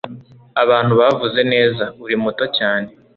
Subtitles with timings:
[0.63, 2.89] abantu bavuze neza, uri muto cyane